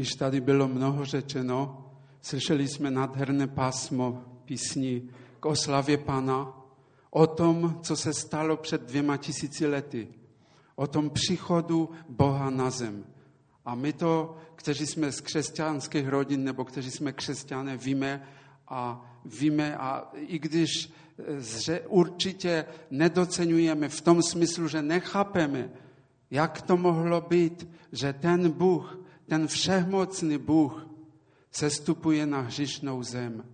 [0.00, 1.84] Již tady bylo mnoho řečeno,
[2.22, 6.56] slyšeli jsme nádherné pásmo písní k oslavě Pana,
[7.10, 10.08] o tom, co se stalo před dvěma tisíci lety,
[10.74, 13.04] o tom příchodu Boha na zem.
[13.64, 18.22] A my to, kteří jsme z křesťanských rodin nebo kteří jsme křesťané, víme
[18.68, 20.92] a víme a i když
[21.38, 25.70] že určitě nedocenujeme v tom smyslu, že nechápeme,
[26.30, 28.99] jak to mohlo být, že ten Bůh,
[29.30, 30.86] ten všechmocný Bůh,
[31.50, 33.44] sestupuje na hřišnou zem.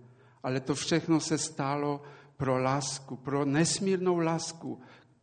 [0.43, 2.01] Ale to všechno se stalo
[2.37, 4.81] pro lásku, pro nesmírnou lásku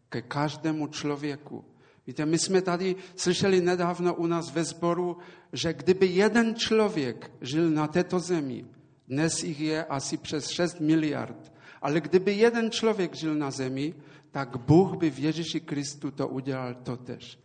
[0.09, 1.65] ke každému člověku.
[2.07, 5.19] Víte, my jsme tady slyšeli nedávno u nás ve sboru,
[5.53, 8.65] že kdyby jeden člověk žil na této zemi,
[9.09, 13.95] dnes jich je asi přes 6 miliard, ale kdyby jeden člověk žil na zemi,
[14.31, 17.44] tak Bůh by v Ježíši Kristu to udělal totež.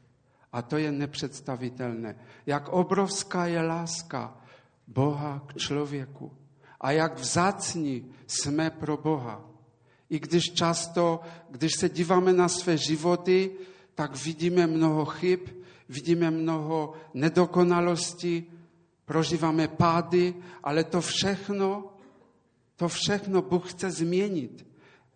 [0.51, 2.15] A to je nepředstavitelné.
[2.45, 4.37] Jak obrovská je láska
[4.87, 6.31] Boha k člověku.
[6.81, 9.41] A jak vzácní jsme pro Boha.
[10.09, 11.19] I když často,
[11.49, 13.51] když se díváme na své životy,
[13.95, 15.39] tak vidíme mnoho chyb,
[15.89, 18.51] vidíme mnoho nedokonalostí,
[19.05, 21.93] prožíváme pády, ale to všechno,
[22.75, 24.67] to všechno Bůh chce změnit.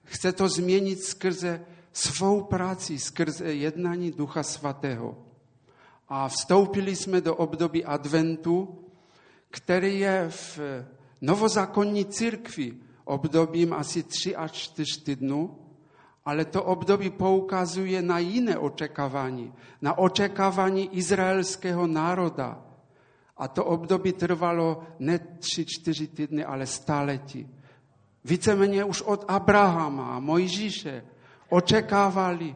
[0.04, 5.18] Chce to změnit skrze svou práci, skrze jednání Ducha Svatého.
[6.10, 8.80] A vstoupili jsme do období adventu,
[9.50, 10.60] který je v
[11.22, 12.74] novozákonní církvi
[13.06, 15.60] obdobím asi tři až čtyř týdnů,
[16.26, 22.66] ale to období poukazuje na jiné očekávání, na očekávání izraelského národa.
[23.38, 27.50] A to období trvalo ne tři, čtyři týdny, ale staletí.
[28.26, 31.04] Víceméně už od Abrahama a Mojžíše
[31.54, 32.56] očekávali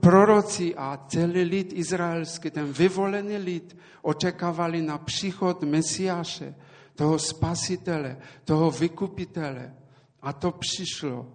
[0.00, 6.54] proroci a celý lid izraelský, ten vyvolený lid, očekávali na příchod Mesiáše,
[6.94, 9.74] toho spasitele, toho vykupitele.
[10.22, 11.26] A to přišlo.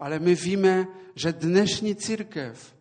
[0.00, 2.76] Ale my víme, že dnešní církev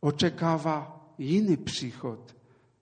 [0.00, 2.36] očekává jiný příchod,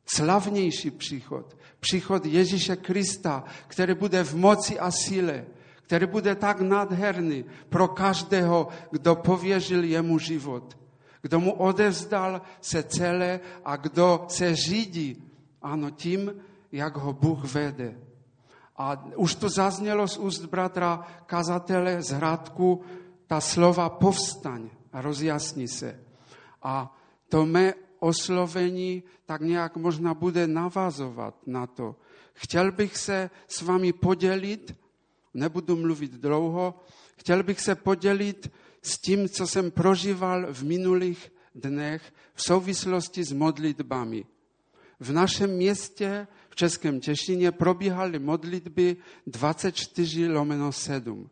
[0.06, 5.47] slavnější příchod, příchod Ježíše Krista, který bude v moci a síle,
[5.88, 10.76] který bude tak nádherný pro každého, kdo pověřil jemu život,
[11.22, 15.16] kdo mu odevzdal se celé a kdo se řídí,
[15.62, 16.32] ano, tím,
[16.72, 17.97] jak ho Bůh vede.
[18.76, 22.84] A už to zaznělo z úst bratra kazatele z Hradku,
[23.26, 26.05] ta slova povstaň a rozjasni se.
[26.62, 26.93] A
[27.28, 31.97] to mé oslovení tak nějak možná bude navazovat na to.
[32.32, 34.76] Chtěl bych se s vámi podělit,
[35.38, 36.81] nebudu mluvit dlouho,
[37.16, 43.32] chtěl bych se podělit s tím, co jsem prožíval v minulých dnech v souvislosti s
[43.32, 44.25] modlitbami.
[45.00, 46.26] V našem městě
[46.59, 51.31] Českém Těšině probíhaly modlitby 24 lomeno 7.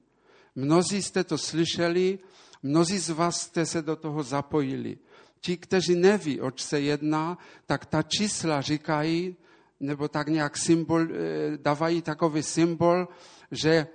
[0.55, 2.19] Mnozí jste to slyšeli,
[2.63, 4.99] mnozí z vás jste se do toho zapojili.
[5.41, 9.37] Ti, kteří neví, oč se jedná, tak ta čísla říkají,
[9.81, 13.09] nebo tak nějak symbol, eh, dávají takový symbol,
[13.51, 13.87] že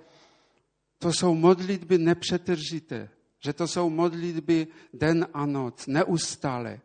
[1.00, 6.80] to jsou modlitby nepřetržité, že to jsou modlitby den a noc, neustále.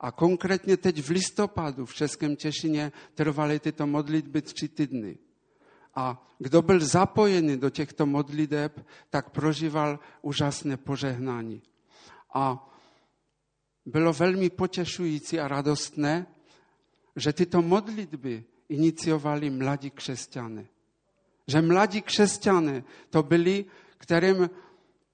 [0.00, 5.18] A konkrétně teď v listopadu v Českém Těšině trvaly tyto modlitby tři týdny.
[5.94, 11.62] A kdo byl zapojený do těchto modliteb, tak prožíval úžasné požehnání.
[12.34, 12.70] A
[13.86, 16.26] bylo velmi potěšující a radostné,
[17.16, 20.66] že tyto modlitby iniciovali mladí křesťané.
[21.46, 23.64] Že mladí křesťané to byli,
[23.98, 24.50] kterým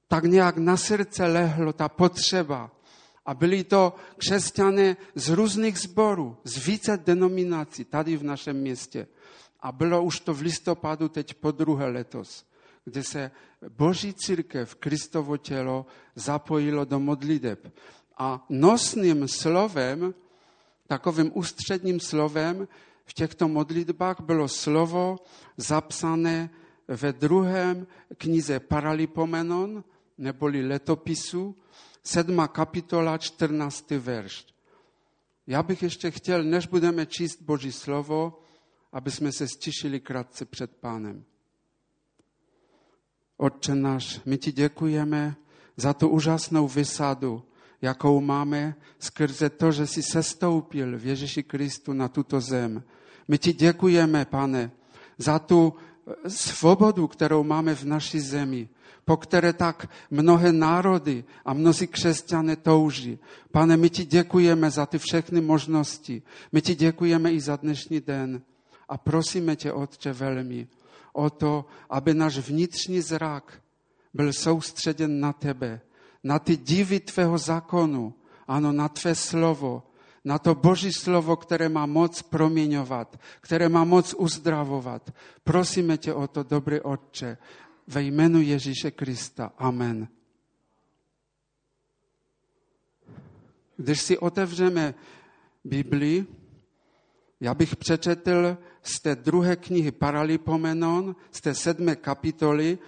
[0.09, 2.71] tak nějak na srdce lehlo ta potřeba
[3.27, 9.06] a byli to křesťané z různých zborů, z více denominací tady v našem městě.
[9.61, 12.45] A bylo už to v listopadu teď po druhé letos,
[12.84, 13.31] kde se
[13.69, 17.75] Boží církev, Kristovo tělo, zapojilo do modliteb.
[18.19, 20.15] A nosným slovem,
[20.87, 22.69] takovým ústředním slovem
[23.08, 25.16] v těchto modlitbách bylo slovo
[25.56, 26.50] zapsané
[26.88, 27.86] ve druhém
[28.18, 29.84] knize Paralipomenon,
[30.18, 31.56] neboli letopisu,
[32.04, 34.47] sedma kapitola, čtrnáctý verš.
[35.47, 38.41] Já bych ještě chtěl, než budeme číst Boží slovo,
[38.92, 41.24] aby jsme se stišili krátce před pánem.
[43.36, 45.36] Otče náš, my ti děkujeme
[45.77, 47.42] za tu úžasnou vysadu,
[47.83, 52.83] jakou máme skrze to, že jsi sestoupil v Ježíši Kristu na tuto zem.
[53.28, 54.71] My ti děkujeme, pane,
[55.19, 55.75] za tu
[56.28, 58.69] svobodu, kterou máme v naší zemi,
[59.04, 63.19] po které tak mnohé národy a mnozí křesťané touží.
[63.51, 66.22] Pane, my ti děkujeme za ty všechny možnosti.
[66.53, 68.42] My ti děkujeme i za dnešní den.
[68.89, 70.69] A prosíme tě, Otče, velmi
[71.13, 73.63] o to, aby náš vnitřní zrak
[74.15, 75.81] byl soustředěn na tebe,
[76.24, 78.15] na ty divy tvého zákonu,
[78.48, 79.83] ano, na tvé slovo,
[80.24, 85.15] na to Boží slovo, které má moc proměňovat, které má moc uzdravovat.
[85.44, 87.38] Prosíme tě o to, dobrý Otče,
[87.86, 89.53] ve jménu Ježíše Krista.
[89.59, 90.09] Amen.
[93.76, 94.94] Když si otevřeme
[95.65, 96.26] Biblii,
[97.41, 102.78] já bych přečetl z té druhé knihy Paralipomenon, z té sedmé kapitoly,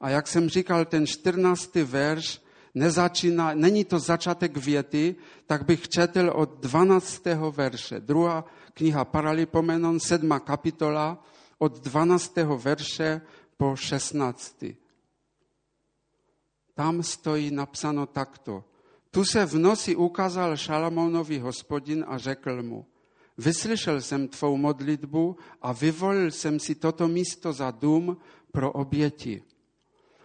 [0.00, 2.40] a jak jsem říkal, ten čtrnáctý verš
[2.74, 7.24] nezačíná, není to začátek věty, tak bych četl od 12.
[7.50, 8.00] verše.
[8.00, 8.44] Druhá
[8.74, 11.24] kniha Paralipomenon, sedma kapitola,
[11.58, 12.36] od 12.
[12.36, 13.20] verše
[13.56, 14.64] po 16.
[16.74, 18.64] Tam stojí napsáno takto.
[19.10, 22.86] Tu se v noci ukázal Šalamounovi hospodin a řekl mu,
[23.38, 28.16] vyslyšel jsem tvou modlitbu a vyvolil jsem si toto místo za dům
[28.52, 29.42] pro oběti.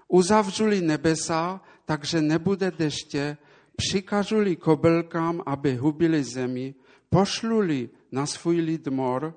[0.08, 3.38] Uzavřuli nebesa, takže nebude deště,
[3.76, 6.76] přikažuli kobelkám, aby hubili zemi,
[7.10, 9.34] pošluli na svůj lid mor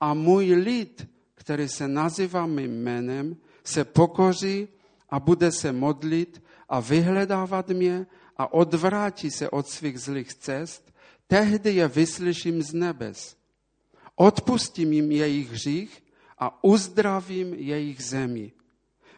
[0.00, 1.08] a můj lid
[1.40, 4.68] který se nazývá mým jménem, se pokoří
[5.08, 8.06] a bude se modlit a vyhledávat mě
[8.36, 10.94] a odvrátí se od svých zlých cest,
[11.26, 13.36] tehdy je vyslyším z nebes.
[14.14, 16.04] Odpustím jim jejich hřích
[16.38, 18.52] a uzdravím jejich zemi.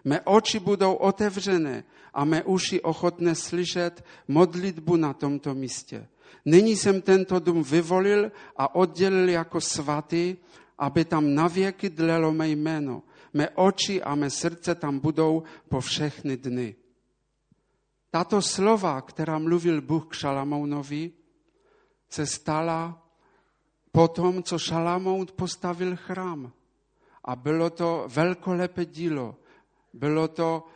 [0.04, 1.84] Mé oči budou otevřené
[2.14, 6.09] a mé uši ochotné slyšet modlitbu na tomto místě.
[6.44, 10.37] Nyní jsem tento dům vyvolil a oddělil jako svatý
[10.82, 13.03] aby tam navěky dlelo mé jméno.
[13.32, 16.75] Mé oči a mé srdce tam budou po všechny dny.
[18.11, 21.12] Tato slova, která mluvil Bůh k Šalamounovi,
[22.08, 22.99] se stala
[23.93, 26.53] po tom, co Šalamoun postavil chrám.
[27.25, 29.37] A bylo to velkolepé dílo.
[29.93, 30.67] Bylo to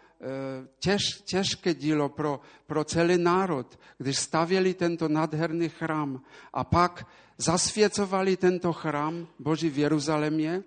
[0.79, 6.23] těž, těžké dílo pro, pro celý národ, když stavěli tento nádherný chrám.
[6.53, 7.07] A pak
[7.39, 10.63] zasvěcovali tento chrám Boží v Jeruzalémě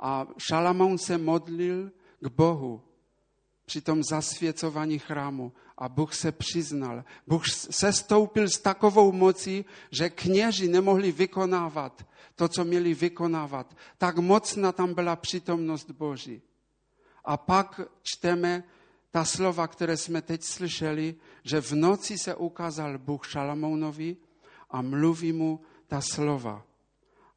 [0.00, 1.90] a Šalamoun se modlil
[2.20, 2.82] k Bohu
[3.64, 7.04] při tom zasvěcování chrámu a Bůh se přiznal.
[7.26, 13.76] Bůh se stoupil s takovou mocí, že kněži nemohli vykonávat to, co měli vykonávat.
[13.98, 16.42] Tak mocná tam byla přítomnost Boží.
[17.28, 18.64] A pak čteme
[19.10, 21.14] ta slova, které jsme teď slyšeli,
[21.44, 24.16] že v noci se ukázal Bůh Šalamounovi
[24.70, 26.64] a mluví mu ta slova.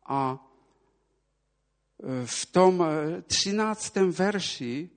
[0.08, 4.90] A e, v tom e, třináctém verši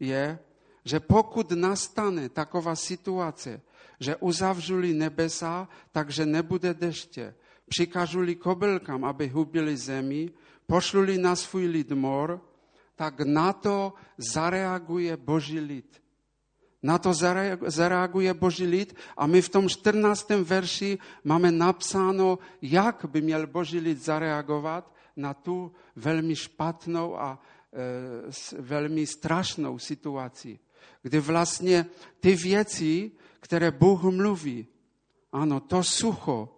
[0.00, 0.38] je,
[0.84, 3.60] že pokud nastane taková situace,
[4.00, 7.34] že uzavřuli nebesa, takže nebude deště,
[7.68, 10.30] přikažuli kobylkám, aby hubili zemi,
[10.66, 12.49] pošluli na svůj lid mor,
[13.00, 15.88] tak na to zareaguje Boží lid.
[16.84, 17.16] Na to
[17.64, 20.44] zareaguje Boží lid a my v tom 14.
[20.44, 27.40] verši máme napsáno, jak by měl Boží lid zareagovat na tu velmi špatnou a
[27.72, 30.58] e, velmi strašnou situaci,
[31.02, 31.86] kdy vlastně
[32.20, 34.66] ty věci, které Bůh mluví,
[35.32, 36.52] ano, to sucho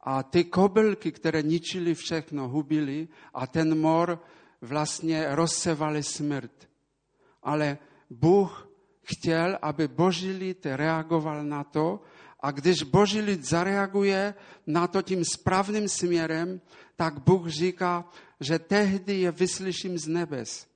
[0.00, 4.20] a ty kobylky, které ničili všechno, hubili a ten mor
[4.64, 6.68] vlastně rozsevali smrt.
[7.42, 7.78] Ale
[8.10, 8.68] Bůh
[9.02, 12.00] chtěl, aby boží lid reagoval na to
[12.40, 14.34] a když boží lid zareaguje
[14.66, 16.60] na to tím správným směrem,
[16.96, 18.04] tak Bůh říká,
[18.40, 20.66] že tehdy je vyslyším z nebes.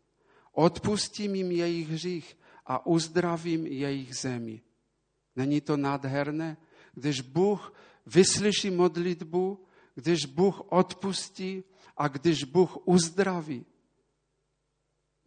[0.52, 4.60] Odpustím jim jejich hřích a uzdravím jejich zemi.
[5.36, 6.56] Není to nádherné?
[6.94, 7.74] Když Bůh
[8.06, 9.64] vyslyší modlitbu,
[9.94, 11.64] když Bůh odpustí
[11.96, 13.66] a když Bůh uzdraví.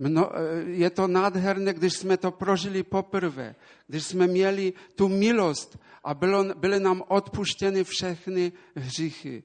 [0.01, 0.41] Mno, e,
[0.81, 3.55] je to nádherné, když jsme to prožili poprvé,
[3.87, 9.43] když jsme měli tu milost a bylo, byly nám odpuštěny všechny hříchy.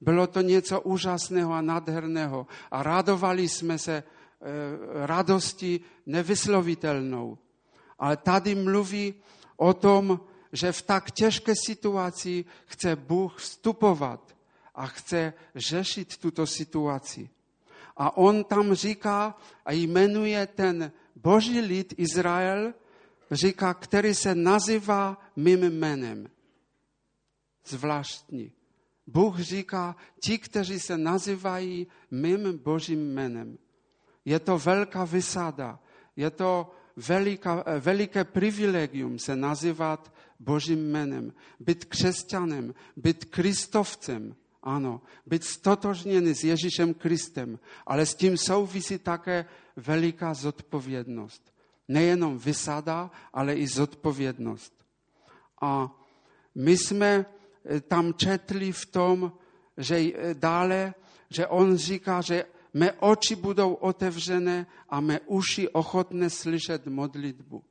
[0.00, 4.04] Bylo to něco úžasného a nádherného a radovali jsme se e,
[5.06, 7.38] radosti nevyslovitelnou.
[7.98, 9.14] Ale tady mluví
[9.56, 10.20] o tom,
[10.52, 14.36] že v tak těžké situaci chce Bůh vstupovat
[14.74, 17.28] a chce řešit tuto situaci.
[18.00, 22.74] A on tam říká a jmenuje ten boží lid Izrael,
[23.30, 26.30] říká, který se nazývá mým jménem.
[27.66, 28.52] Zvláštní.
[29.06, 33.58] Bůh říká, ti, kteří se nazývají mým božím jménem.
[34.24, 35.78] Je to velká vysada.
[36.16, 41.32] Je to velika, veliké privilegium se nazývat Božím jménem.
[41.60, 44.36] Být křesťanem, být kristovcem.
[44.62, 51.54] Ano, být stotožněný s Ježíšem Kristem, ale s tím souvisí také veliká zodpovědnost.
[51.88, 54.72] Nejenom vysada, ale i zodpovědnost.
[55.60, 55.96] A
[56.54, 57.26] my jsme
[57.64, 59.32] eh, tam četli v tom,
[59.76, 60.94] že eh, dále,
[61.30, 67.64] že on říká, že mé oči budou otevřené a mé uši ochotné slyšet modlitbu.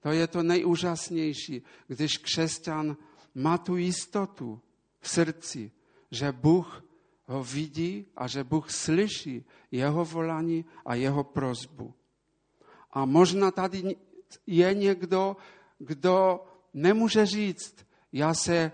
[0.00, 2.96] To je to nejúžasnější, když křesťan
[3.34, 4.60] má tu jistotu
[5.00, 5.70] v srdci,
[6.10, 6.84] že Bůh
[7.26, 11.94] ho vidí a že Bůh slyší jeho volání a jeho prozbu.
[12.90, 13.96] A možná tady
[14.46, 15.36] je někdo,
[15.78, 18.72] kdo nemůže říct, já se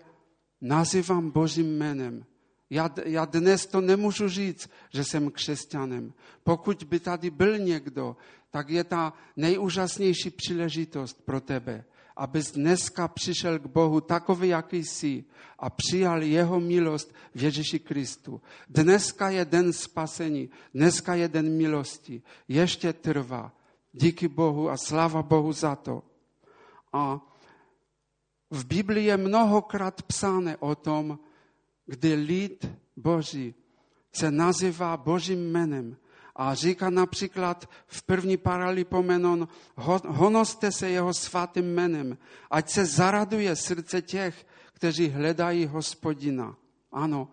[0.60, 2.24] nazývám Božím jménem.
[2.70, 6.12] Já, já dnes to nemůžu říct, že jsem křesťanem.
[6.44, 8.16] Pokud by tady byl někdo,
[8.50, 11.84] tak je ta nejúžasnější příležitost pro tebe,
[12.16, 15.24] abys dneska přišel k Bohu takový, jaký jsi
[15.58, 18.40] a přijal jeho milost v Ježíši Kristu.
[18.68, 22.22] Dneska je den spasení, dneska je den milosti.
[22.48, 23.52] Ještě trvá.
[23.92, 26.02] Díky Bohu a sláva Bohu za to.
[26.92, 27.20] A
[28.50, 31.18] v Biblii je mnohokrát psáno o tom,
[31.86, 33.54] kdy lid Boží
[34.12, 35.96] se nazývá Božím jménem.
[36.36, 39.48] A říká například v první paralipomenon,
[40.06, 42.18] honoste se jeho svatým jménem,
[42.50, 46.56] ať se zaraduje srdce těch, kteří hledají hospodina.
[46.92, 47.28] Ano,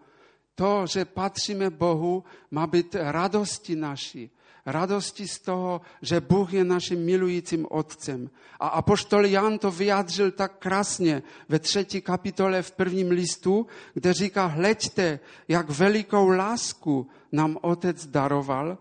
[0.55, 4.31] to, že patříme Bohu, má být radosti naší
[4.65, 8.29] radosti z toho, že Bůh je naším milujícím Otcem.
[8.59, 14.45] A apoštol Jan to vyjádřil tak krásně ve třetí kapitole v prvním listu, kde říká,
[14.45, 18.77] hleďte, jak velikou lásku nám Otec daroval.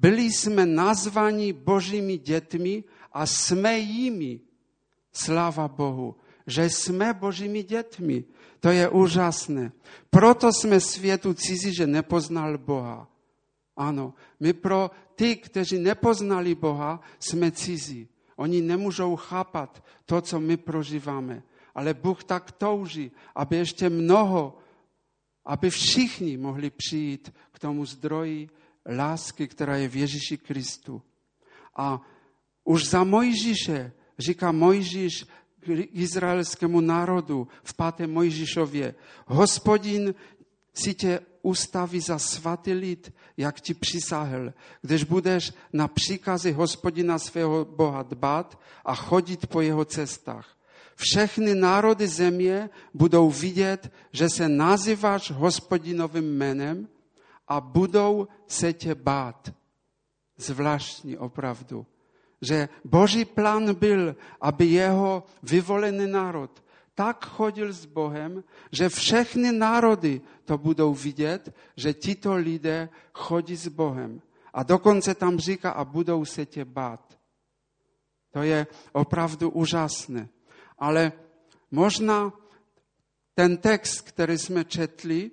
[0.00, 4.40] Byli jsme nazvaní božími dětmi a jsme jimi.
[5.12, 6.16] Sláva Bohu,
[6.46, 8.24] že jsme božími dětmi.
[8.60, 9.72] To je úžasné.
[10.10, 13.08] Proto jsme světu cizí, že nepoznal Boha.
[13.76, 18.08] Ano, my pro ty, kteří nepoznali Boha, jsme cizí.
[18.36, 21.42] Oni nemůžou chápat to, co my prožíváme.
[21.74, 24.58] Ale Bůh tak touží, aby ještě mnoho,
[25.44, 28.48] aby všichni mohli přijít k tomu zdroji
[28.86, 31.02] lásky, která je v Ježíši Kristu.
[31.76, 32.00] A
[32.64, 35.26] už za Mojžíše, říká Mojžíš
[35.92, 38.94] izraelskému národu v páté Mojžíšově,
[39.26, 40.14] hospodin
[40.74, 47.64] si tě ustaví za svatý lid, jak ti přisáhl, když budeš na příkazy hospodina svého
[47.64, 50.56] Boha dbat a chodit po jeho cestách.
[50.96, 56.88] Všechny národy země budou vidět, že se nazýváš hospodinovým jménem
[57.50, 59.52] a budou se tě bát.
[60.36, 61.86] Zvláštní opravdu.
[62.40, 66.62] Že boží plán byl, aby jeho vyvolený národ
[67.00, 73.68] tak chodil s Bohem, že všechny národy to budou vidět, že tito lidé chodí s
[73.68, 74.20] Bohem.
[74.52, 77.18] A dokonce tam říká, a budou se tě bát.
[78.30, 80.28] To je opravdu úžasné.
[80.78, 81.12] Ale
[81.70, 82.32] možná
[83.34, 85.30] ten text, který jsme četli,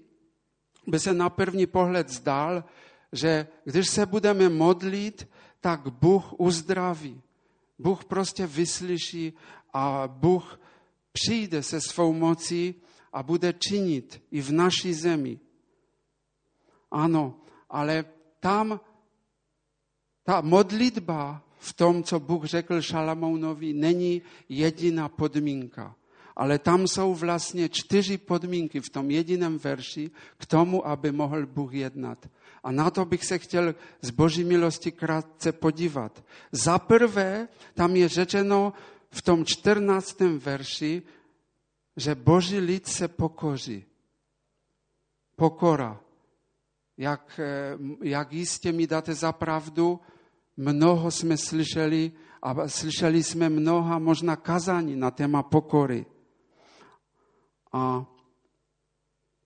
[0.88, 2.64] by se na první pohled zdál,
[3.12, 5.28] že když se budeme modlit,
[5.60, 7.22] tak Bůh uzdraví.
[7.80, 9.34] Bůh prostě vyslyší
[9.74, 10.60] a Bůh
[11.12, 12.76] přijde se svou mocí
[13.14, 15.40] a bude činit i v naší zemi.
[16.92, 17.36] Ano,
[17.70, 18.06] ale
[18.40, 18.80] tam
[20.24, 25.96] ta modlitba v tom, co Bůh řekl Šalamounovi, není jediná podmínka.
[26.38, 31.74] Ale tam jsou vlastně čtyři podmínky v tom jediném verši k tomu, aby mohl Bůh
[31.74, 32.30] jednat.
[32.64, 36.24] A na to bych se chtěl z boží milosti krátce podívat.
[36.52, 38.74] Za prvé, tam je řečeno
[39.10, 41.02] v tom čtrnáctém verši,
[41.98, 43.86] že boží lid se pokoří.
[45.36, 46.00] Pokora.
[46.98, 50.00] Jak, eh, jak jistě mi dáte za pravdu,
[50.58, 56.06] mnoho jsme slyšeli a slyšeli jsme mnoha možná kazání na téma pokory.
[57.74, 58.06] A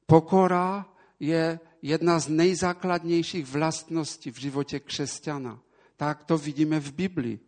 [0.06, 0.86] pokora
[1.20, 5.60] je jedna z nejzákladnějších vlastností v životě křesťana.
[5.98, 7.40] Tak to vidíme v Biblii.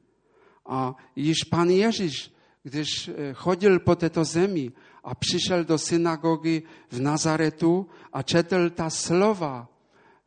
[0.66, 4.72] A již pan Ježíš, když eh, chodil po této zemi
[5.04, 9.68] a přišel do synagogy v Nazaretu a četl ta slova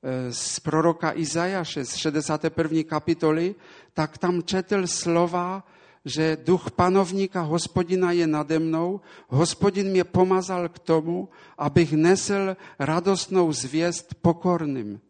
[0.03, 2.83] eh, z proroka Izajaše z 61.
[2.83, 3.55] kapitoly,
[3.95, 5.65] tak tam četl slova,
[6.07, 13.53] že duch panovníka hospodina je nade mnou, hospodin mě pomazal k tomu, abych nesl radostnou
[13.53, 15.01] zvěst pokorným.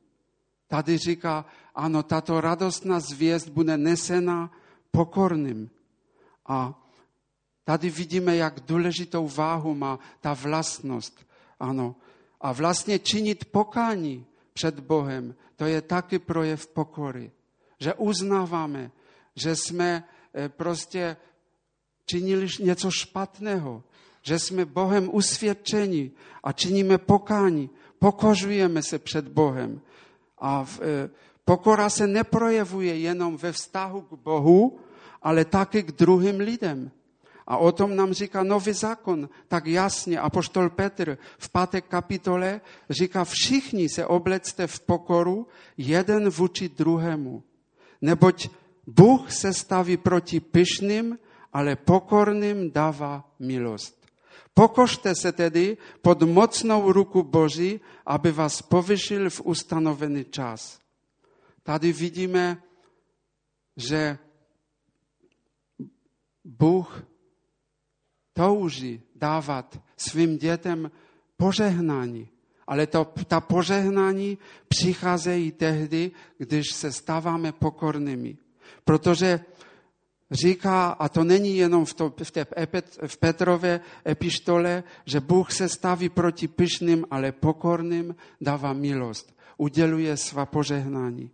[0.68, 4.50] Tady říká, ano, tato radostná zvěst bude nesena
[4.90, 5.70] pokorným.
[6.46, 6.72] A
[7.64, 11.26] tady vidíme, jak důležitou váhu má ta vlastnost.
[11.60, 11.94] Ano.
[12.40, 17.32] A vlastně činit pokání před Bohem, to je taky projev pokory.
[17.80, 18.90] Že uznáváme,
[19.36, 20.04] že jsme
[20.48, 21.16] prostě
[22.06, 23.82] činili něco špatného,
[24.22, 26.10] že jsme Bohem usvědčeni
[26.44, 29.80] a činíme pokání, pokořujeme se před Bohem.
[30.38, 31.10] A v, e,
[31.44, 34.78] pokora se neprojevuje jenom ve vztahu k Bohu,
[35.22, 36.90] ale taky k druhým lidem.
[37.46, 40.18] A o tom nám říká nový zákon, tak jasně.
[40.18, 47.42] Apoštol Petr v páté kapitole říká, všichni se oblecte v pokoru, jeden vůči druhému.
[48.02, 48.48] Neboť
[48.86, 51.18] Bůh se staví proti pyšným,
[51.52, 54.06] ale pokorným dává milost.
[54.54, 60.80] Pokožte se tedy pod mocnou ruku Boží, aby vás povyšil v ustanovený čas.
[61.62, 62.62] Tady vidíme,
[63.76, 64.18] že
[66.44, 67.02] Bůh
[68.32, 70.90] touží dávat svým dětem
[71.36, 72.28] požehnání.
[72.66, 74.38] Ale to, ta požehnání
[74.68, 78.45] přicházejí tehdy, když se stáváme pokornými.
[78.84, 79.40] Protože
[80.30, 82.46] říká, a to není jenom v, to, v, té,
[83.06, 90.46] v Petrově epištole, že Bůh se staví proti pyšným, ale pokorným dává milost, uděluje svá
[90.46, 91.30] požehnání.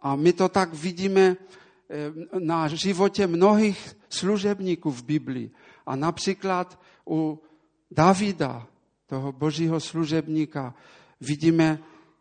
[0.00, 5.50] A my to tak vidíme eh, na životě mnohých služebníků v Biblii.
[5.86, 7.42] A například u
[7.90, 8.66] Davida,
[9.06, 10.74] toho božího služebníka,
[11.20, 11.78] vidíme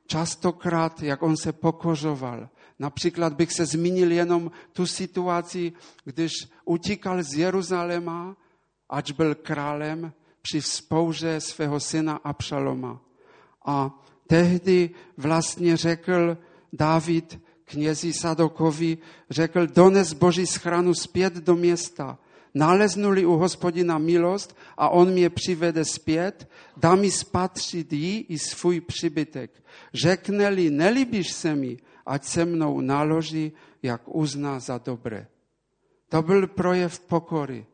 [0.08, 5.74] častokrát, jak on se pokořoval, Například bych se zmínil jenom tu situaci,
[6.06, 6.32] když
[6.66, 8.38] utíkal z Jeruzaléma,
[8.90, 13.02] ač byl králem, při spouře svého syna Abšaloma.
[13.66, 16.38] A tehdy vlastně řekl
[16.74, 18.98] David knězi Sadokovi,
[19.30, 22.18] řekl, dones Boží schranu zpět do města.
[22.54, 28.82] Naleznuli u hospodina milost a on mě přivede zpět, dá mi spatřit jí i svůj
[28.82, 29.64] přibytek.
[29.94, 33.52] Řekne-li, nelíbíš se mi, ať se mnou naloží,
[33.84, 35.28] jak uzná za dobré.
[36.10, 37.66] To byl projev pokory.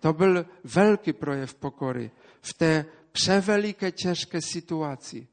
[0.00, 5.26] To byl velký projev pokory v té převeliké těžké situaci,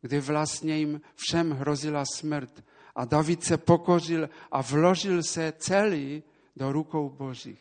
[0.00, 2.64] kdy vlastně jim všem hrozila smrt.
[2.94, 6.22] A David se pokořil a vložil se celý
[6.56, 7.60] do rukou Božích.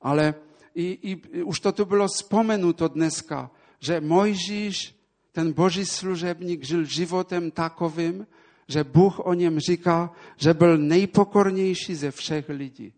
[0.00, 0.34] Ale
[0.74, 4.96] i, i, už to tu bylo vzpomenuto dneska, že Mojžíš,
[5.32, 8.26] ten boží služebník, žil životem takovým,
[8.70, 12.92] že Bůh o něm říká, že byl nejpokornější ze všech lidí.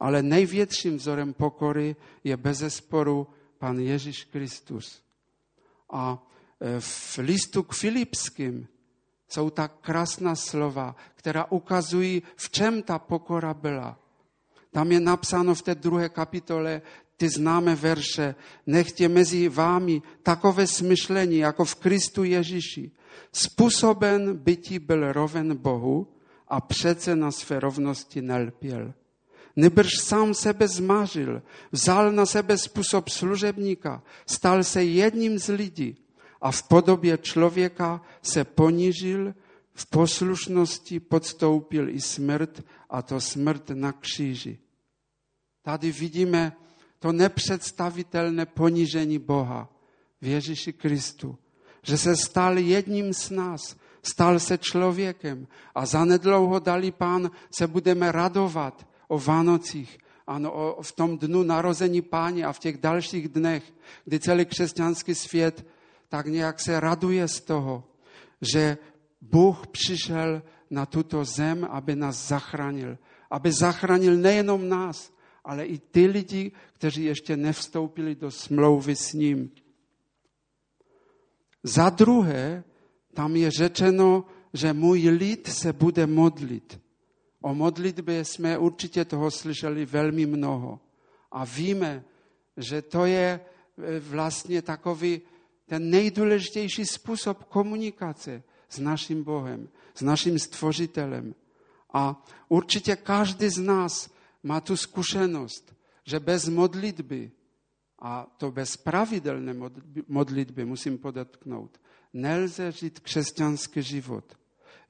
[0.00, 3.26] Ale největším vzorem pokory je bezesporu
[3.58, 5.02] Pan Ježíš Kristus.
[5.90, 6.26] A
[6.60, 8.68] e, v listu k Filipským
[9.28, 13.98] jsou tak krásná slova, která ukazují, v čem ta pokora byla.
[14.70, 16.82] Tam je napsáno v té druhé kapitole
[17.16, 18.34] ty známe verše.
[18.66, 22.90] Nechtě mezi vámi takové smyšlení, jako v Kristu Ježíši,
[23.32, 26.06] Způsoben bytí byl roven Bohu
[26.48, 28.94] a přece na své rovnosti nelpěl.
[29.56, 35.96] Nebrž sám sebe zmařil, vzal na sebe způsob služebníka, stal se jedním z lidí
[36.40, 39.34] a v podobě člověka se ponížil,
[39.74, 44.58] v poslušnosti podstoupil i smrt, a to smrt na kříži.
[45.62, 46.52] Tady vidíme
[46.98, 49.68] to nepředstavitelné ponížení Boha
[50.20, 51.38] v Ježíši Kristu
[51.82, 58.12] že se stal jedním z nás, stal se člověkem a zanedlouho dali pán se budeme
[58.12, 63.72] radovat o Vánocích, ano, o, v tom dnu narození páně a v těch dalších dnech,
[64.04, 65.66] kdy celý křesťanský svět
[66.08, 67.84] tak nějak se raduje z toho,
[68.40, 68.78] že
[69.20, 72.98] Bůh přišel na tuto zem, aby nás zachránil.
[73.30, 75.12] Aby zachránil nejenom nás,
[75.44, 79.50] ale i ty lidi, kteří ještě nevstoupili do smlouvy s ním.
[81.62, 82.64] Za druhé,
[83.14, 86.80] tam je řečeno, že můj lid se bude modlit.
[87.40, 90.80] O modlitbě jsme určitě toho slyšeli velmi mnoho.
[91.30, 92.04] A víme,
[92.56, 95.20] že to je e, vlastně takový
[95.66, 101.34] ten nejdůležitější způsob komunikace s naším Bohem, s naším stvořitelem.
[101.92, 104.10] A určitě každý z nás
[104.42, 107.30] má tu zkušenost, že bez modlitby
[108.02, 109.54] a to bez pravidelné
[110.08, 111.80] modlitby, musím podotknout,
[112.12, 114.24] nelze žít křesťanský život.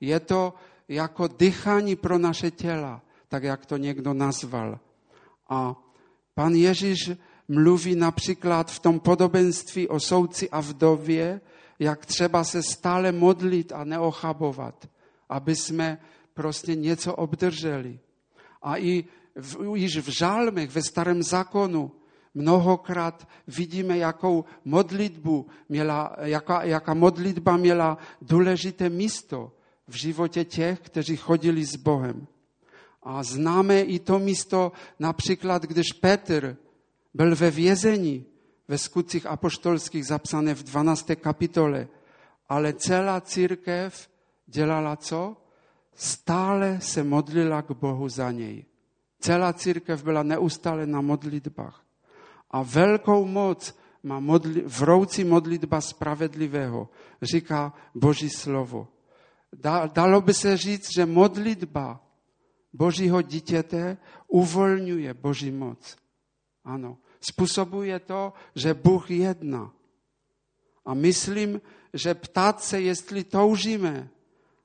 [0.00, 0.54] Je to
[0.88, 4.80] jako dýchání pro naše těla, tak jak to někdo nazval.
[5.48, 5.76] A
[6.34, 7.10] pan Ježíš
[7.48, 11.40] mluví například v tom podobenství o souci a vdově,
[11.78, 14.88] jak třeba se stále modlit a neochabovat,
[15.28, 15.98] aby jsme
[16.34, 18.00] prostě něco obdrželi.
[18.62, 19.04] A i
[19.36, 21.92] v, již v žálmech ve starém zákonu
[22.34, 29.52] mnohokrát vidíme, jakou modlitbu měla, jaká, jaká modlitba měla důležité místo
[29.88, 32.26] v životě těch, kteří chodili s Bohem.
[33.02, 36.56] A známe i to místo například, když Petr
[37.14, 38.26] byl ve vězení,
[38.68, 41.10] ve skutcích apoštolských zapsané v 12.
[41.20, 41.88] kapitole,
[42.48, 44.08] ale celá církev
[44.46, 45.36] dělala co?
[45.94, 48.64] Stále se modlila k Bohu za něj.
[49.20, 51.82] Celá církev byla neustále na modlitbách.
[52.52, 56.88] A velkou moc má modli, vroucí modlitba spravedlivého,
[57.22, 58.88] říká Boží slovo.
[59.92, 62.00] Dalo by se říct, že modlitba
[62.72, 63.96] Božího dítěte
[64.28, 65.96] uvolňuje Boží moc.
[66.64, 69.72] Ano, způsobuje to, že Bůh jedná.
[70.84, 71.60] A myslím,
[71.92, 74.08] že ptát se, jestli toužíme,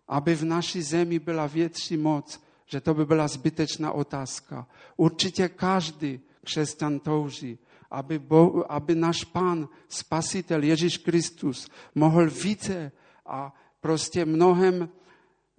[0.08, 4.68] aby v naší zemi byla větší moc, že to by byla zbytečná otázka.
[4.98, 7.60] Určitě každý křesťan touží,
[7.92, 12.92] aby, Bo, aby náš Pán, Spasitel Ježíš Kristus mohl více
[13.26, 14.90] a prostě mnohem,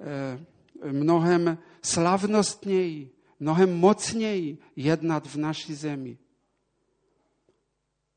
[0.00, 0.40] eh,
[0.92, 3.10] mnohem slavnostněji,
[3.40, 6.18] mnohem mocněji jednat v naší zemi.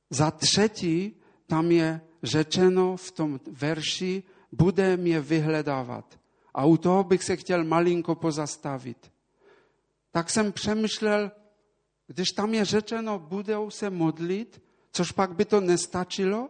[0.09, 1.15] Za třetí,
[1.47, 6.19] tam je řečeno v tom verši, bude mě vyhledávat.
[6.53, 9.11] A u toho bych se chtěl malinko pozastavit.
[10.11, 11.31] Tak jsem přemýšlel,
[12.13, 16.49] když tam je řečeno, budou se modlit, což pak by to nestačilo,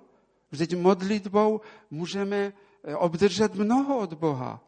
[0.52, 4.64] vždyť modlitbou můžeme eh, obdržet mnoho od Boha.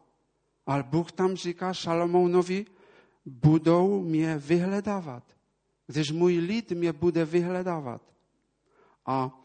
[0.66, 2.66] Ale Bůh tam říká Šalomounovi,
[3.26, 5.24] budou mě vyhledávat,
[5.86, 8.02] když můj lid mě bude vyhledávat.
[9.06, 9.44] A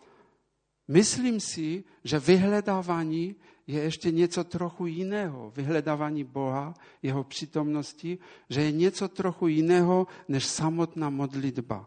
[0.88, 3.35] myslím si, že vyhledávání
[3.69, 5.51] je ještě něco trochu jiného.
[5.55, 8.17] Vyhledávání Boha, jeho přítomnosti,
[8.49, 11.86] že je něco trochu jiného než samotná modlitba.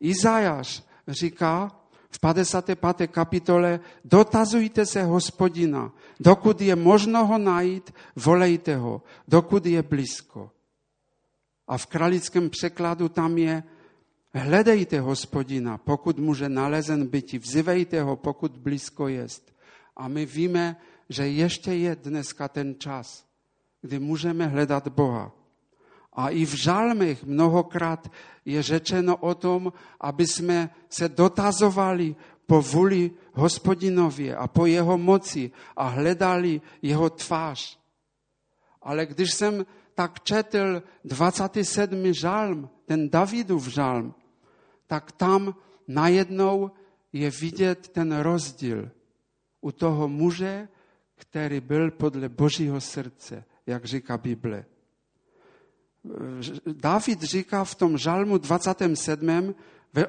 [0.00, 3.06] Izajáš říká v 55.
[3.06, 10.50] kapitole, dotazujte se hospodina, dokud je možno ho najít, volejte ho, dokud je blízko.
[11.68, 13.62] A v kralickém překladu tam je,
[14.34, 19.56] hledejte hospodina, pokud může nalezen byti, vzivejte ho, pokud blízko jest.
[19.96, 20.76] A my víme,
[21.08, 23.26] že ještě je dneska ten čas,
[23.80, 25.32] kdy můžeme hledat Boha.
[26.12, 28.12] A i v žalmech mnohokrát
[28.44, 32.16] je řečeno o tom, aby jsme se dotazovali
[32.46, 37.78] po vůli hospodinově a po jeho moci a hledali jeho tvář.
[38.82, 42.12] Ale když jsem tak četl 27.
[42.12, 44.14] žalm, ten Davidův žalm,
[44.86, 45.54] tak tam
[45.88, 46.70] najednou
[47.12, 48.90] je vidět ten rozdíl
[49.60, 50.68] u toho muže,
[51.16, 54.64] který byl podle Božího srdce, jak říká Bible.
[56.66, 59.54] David říká v tom žalmu 27.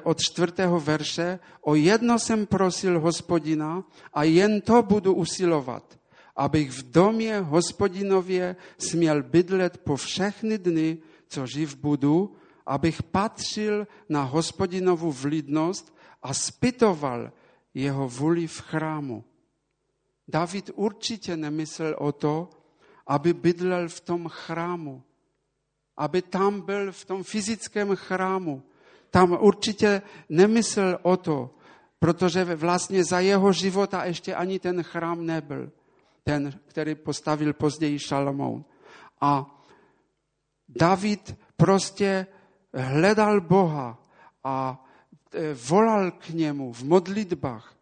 [0.02, 5.98] od čtvrtého verše, o jedno jsem prosil hospodina a jen to budu usilovat,
[6.36, 14.22] abych v domě hospodinově směl bydlet po všechny dny, co živ budu, abych patřil na
[14.22, 17.32] hospodinovu vlídnost a spytoval
[17.74, 19.24] jeho vůli v chrámu.
[20.28, 22.50] David určitě nemyslel o to,
[23.06, 25.02] aby bydlel v tom chrámu,
[25.96, 28.62] aby tam byl v tom fyzickém chrámu.
[29.10, 31.50] Tam určitě nemyslel o to,
[31.98, 35.72] protože vlastně za jeho života ještě ani ten chrám nebyl,
[36.24, 38.64] ten, který postavil později Šalomoun.
[39.20, 39.64] A
[40.68, 42.26] David prostě
[42.74, 43.98] hledal Boha
[44.44, 44.84] a
[45.32, 47.77] e, volal k němu v modlitbách.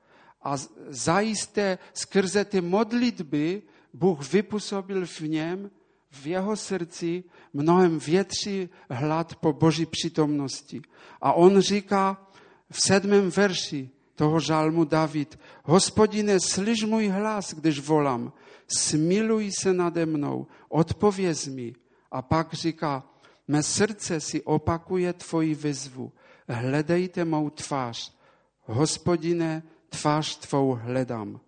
[0.47, 0.55] A
[0.89, 3.63] zajisté skrze ty modlitby
[3.95, 5.71] Bůh vypůsobil v něm,
[6.11, 10.83] v jeho srdci, mnohem větší hlad po Boží přítomnosti.
[11.21, 12.31] A on říká
[12.71, 18.33] v sedmém verši toho žalmu David, hospodine, slyš můj hlas, když volám,
[18.69, 21.75] smiluj se nade mnou, odpověz mi.
[22.11, 23.05] A pak říká,
[23.49, 26.13] mé srdce si opakuje tvoji vyzvu,
[26.49, 28.15] hledejte mou tvář.
[28.63, 31.41] Hospodine, tvář tvou hledám.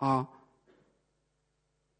[0.00, 0.32] A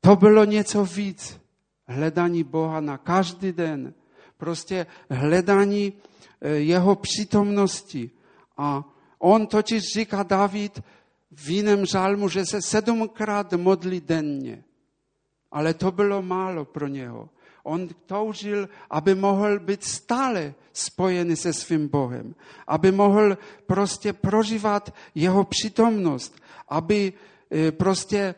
[0.00, 1.40] to bylo něco víc.
[1.86, 3.94] Hledání Boha na každý den.
[4.36, 5.92] Prostě hledání
[6.40, 8.10] eh, jeho přítomnosti.
[8.56, 8.84] A
[9.18, 10.82] on totiž říká David
[11.30, 14.64] v jiném žalmu, že se sedmkrát modlí denně.
[15.50, 17.28] Ale to bylo málo pro něho.
[17.68, 22.34] On toužil, aby mohl být stále spojený se svým Bohem,
[22.66, 26.32] aby mohl prostě prožívat jeho přítomnost,
[26.68, 27.12] aby
[27.52, 28.34] e, prostě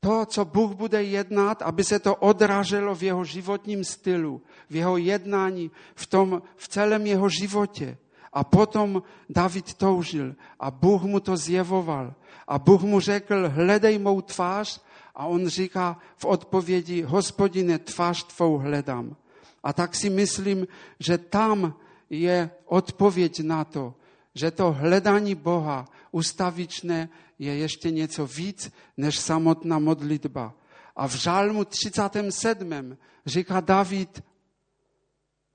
[0.00, 4.96] to, co Bůh bude jednat, aby se to odráželo v jeho životním stylu, v jeho
[4.96, 7.98] jednání, v, tom, v celém jeho životě.
[8.32, 12.14] A potom David toužil a Bůh mu to zjevoval.
[12.48, 14.80] A Bůh mu řekl, hledej mou tvář
[15.18, 19.16] a on říká v odpovědi, hospodine, tvář tvou hledám.
[19.62, 20.66] A tak si myslím,
[20.98, 21.74] že tam
[22.10, 23.94] je odpověď na to,
[24.34, 30.54] že to hledání Boha ustavičné je ještě něco víc než samotná modlitba.
[30.96, 32.96] A v žálmu 37.
[33.26, 34.24] říká David,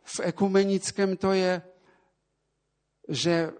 [0.03, 1.61] v ekumenickém to je,
[3.09, 3.51] že e,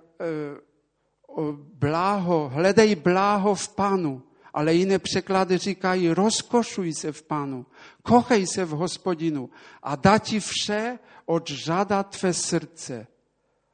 [1.73, 7.65] bláho, hledej bláho v Panu, ale jiné překlady říkají, rozkošuj se v Panu,
[8.03, 9.49] kochej se v hospodinu
[9.83, 13.07] a dá ti vše od žada tvé srdce.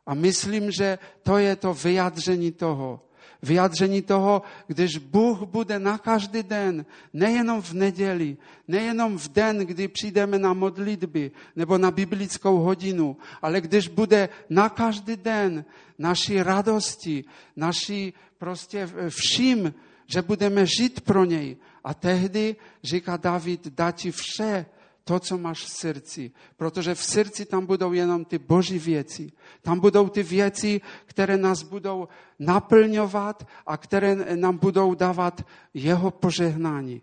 [0.06, 3.06] A myslím, že to je to vyjádření toho.
[3.44, 8.38] Vyjádření toho, když Bůh bude na každý den, nejenom v neděli,
[8.68, 14.70] nejenom v den, kdy přijdeme na modlitby nebo na biblickou hodinu, ale když bude na
[14.70, 15.66] každý den
[16.00, 19.74] naší radosti, naší prostě vším,
[20.14, 21.58] že budeme žít pro něj.
[21.84, 24.66] A tehdy, říká David, dá ti vše,
[25.04, 26.32] to, co máš v srdci.
[26.58, 29.32] Protože v srdci tam budou jenom ty boží věci.
[29.62, 32.08] Tam budou ty věci, které nás budou
[32.40, 35.42] naplňovat a které nám budou dávat
[35.74, 37.02] jeho požehnání.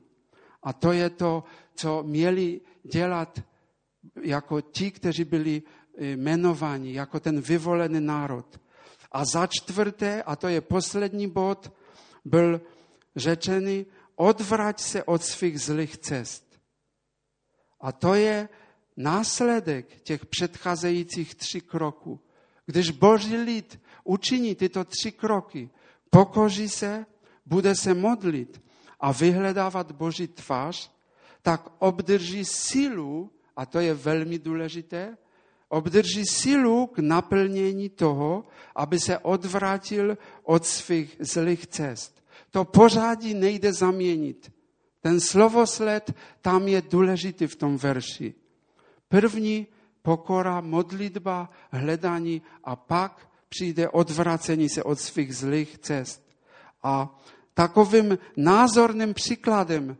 [0.62, 3.42] A to je to, co měli dělat
[4.22, 8.46] jako ti, kteří byli eh, jmenováni, jako ten vyvolený národ.
[9.12, 11.72] A za čtvrté, a to je poslední bod,
[12.24, 12.60] byl
[13.16, 16.60] řečený, odvrať se od svých zlých cest.
[17.80, 18.48] A to je
[18.96, 22.20] následek těch předcházejících tří kroků.
[22.66, 25.70] Když boží lid učiní tyto tři kroky,
[26.10, 27.06] pokoří se,
[27.46, 28.62] bude se modlit
[29.00, 30.90] a vyhledávat boží tvář,
[31.42, 35.16] tak obdrží sílu, a to je velmi důležité,
[35.68, 42.22] obdrží sílu k naplnění toho, aby se odvrátil od svých zlých cest.
[42.56, 44.52] To pořádí nejde zaměnit.
[45.00, 48.34] Ten slovosled tam je důležitý v tom verši.
[49.08, 49.66] První
[50.02, 56.22] pokora, modlitba, hledání a pak přijde odvracení se od svých zlých cest.
[56.82, 57.20] A
[57.54, 59.96] takovým názorným příkladem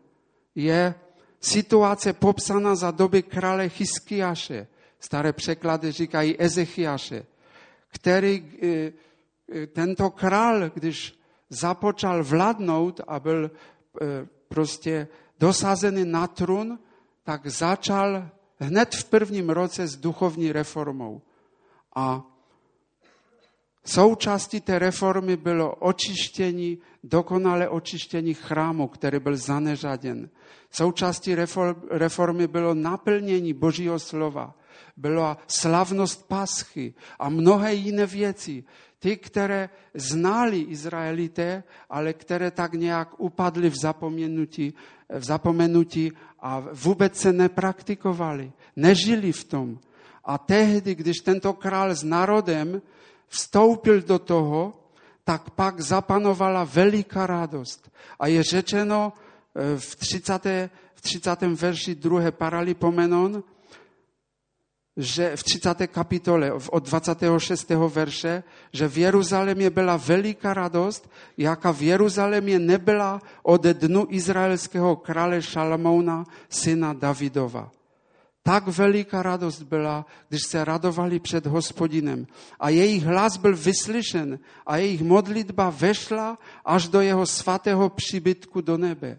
[0.55, 0.95] je
[1.41, 4.67] situace popsaná za doby krále Chyskiaše.
[5.01, 7.27] Staré překlady říkají Ezechiaše,
[7.89, 11.17] který e, e, tento král, když
[11.51, 13.51] započal vládnout a byl e,
[14.49, 15.09] prostě
[15.41, 16.79] dosazený na trůn,
[17.25, 18.29] tak začal
[18.59, 21.23] hned v prvním roce s duchovní reformou.
[21.95, 22.23] A
[23.85, 30.31] součástí té reformy bylo očištění, dokonale očištění chrámu, který byl zaneřaděn.
[30.71, 31.35] Součástí
[31.91, 34.55] reformy bylo naplnění Božího slova,
[34.97, 38.65] byla slavnost paschy a mnohé jiné věci.
[39.07, 44.75] Ty, které znali Izraelité, ale které tak nějak upadly v zapomenutí,
[45.09, 49.79] v zapomenutí a vůbec se nepraktikovali, nežili v tom.
[50.25, 52.83] A tehdy, když tento král s národem
[53.29, 54.75] vstoupil do toho,
[55.25, 57.91] tak pak zapanovala veliká radost.
[58.19, 60.71] A je řečeno eh, v 30.
[60.95, 61.43] V 30.
[61.43, 62.31] verši 2.
[62.31, 63.45] paralipomenon,
[64.97, 65.87] že v 30.
[65.87, 67.71] kapitole od 26.
[67.71, 75.43] verše, že v Jeruzalémě byla veliká radost, jaká v Jeruzalémě nebyla od dnu izraelského krále
[75.43, 77.71] Šalamouna, syna Davidova.
[78.43, 82.27] Tak veliká radost byla, když se radovali před hospodinem.
[82.61, 88.79] A jejich hlas byl vyslyšen a jejich modlitba vešla až do jeho svatého přibytku do
[88.79, 89.19] nebe.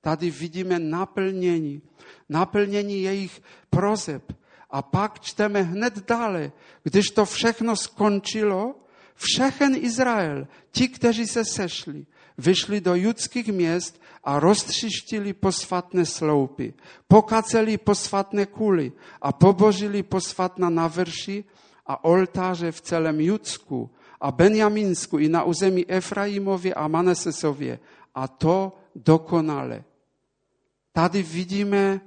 [0.00, 1.82] Tady vidíme naplnění,
[2.28, 4.32] naplnění jejich prozeb,
[4.72, 8.74] a pak čteme hned dále, když to všechno skončilo,
[9.14, 12.06] všechen Izrael, ti, kteří se sešli,
[12.38, 16.74] vyšli do judských měst a roztřištili posvatné sloupy,
[17.08, 21.44] pokaceli posvatné kuly a pobožili posvatna na vrši
[21.86, 27.78] a oltáře v celém Judsku a Benjaminsku i na území Efraimově a Manasesově.
[28.14, 29.84] A to dokonale.
[30.92, 32.00] Tady vidíme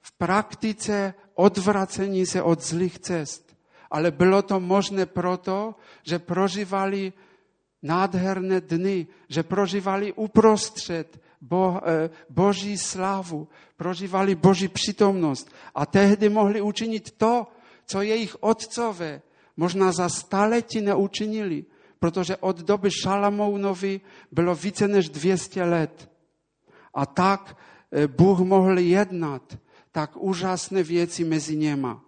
[0.00, 3.56] v praktice odvracení se od zlých cest.
[3.90, 7.12] Ale bylo to možné proto, že prožívali
[7.82, 16.60] nádherné dny, že prožívali uprostřed bo, e, Boží slávu, prožívali Boží přítomnost a tehdy mohli
[16.60, 17.46] učinit to,
[17.86, 19.22] co jejich otcové
[19.56, 21.64] možná za staletí neučinili,
[21.98, 24.00] protože od doby Šalamounovi
[24.32, 26.10] bylo více než 200 let.
[26.94, 27.56] A tak
[27.92, 29.58] e, Bůh mohl jednat
[29.96, 32.04] tak úžasné věci mezi něma.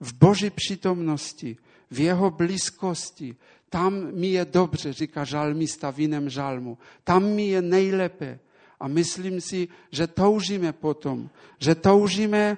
[0.00, 1.56] V Boží přítomnosti,
[1.90, 3.36] v jeho blízkosti,
[3.68, 6.78] tam mi je dobře, říká žalmista v jiném žalmu.
[7.04, 8.40] Tam mi je nejlépe.
[8.80, 11.28] A myslím si, že toužíme potom,
[11.60, 12.56] že toužíme,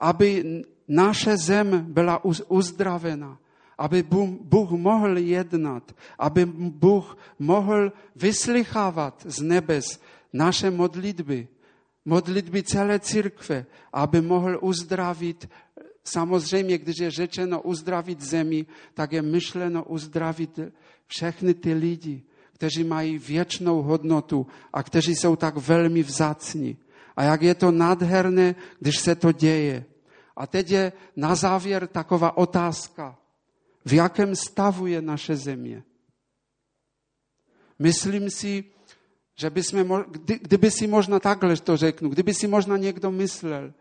[0.00, 3.38] aby naše zem byla uzdravena,
[3.78, 4.02] aby
[4.46, 9.98] Bůh mohl jednat, aby Bůh mohl vyslychávat z nebes
[10.32, 11.48] naše modlitby,
[12.04, 15.48] modlitby celé církve, aby mohl uzdravit
[16.04, 20.60] Samozřejmě, když je řečeno uzdravit zemi, tak je myšleno uzdravit
[21.06, 26.78] všechny ty lidi, kteří mají věčnou hodnotu a kteří jsou tak velmi vzácní.
[27.16, 29.84] A jak je to nádherné, když se to děje.
[30.36, 33.18] A teď je na závěr taková otázka.
[33.84, 35.82] V jakém stavu je naše země?
[37.78, 38.64] Myslím si,
[39.34, 43.72] že bychom, kdyby si možná takhle to řeknu, kdyby si možná někdo myslel,